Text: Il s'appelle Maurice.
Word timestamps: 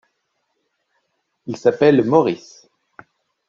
Il 1.45 1.57
s'appelle 1.57 2.01
Maurice. 2.03 2.67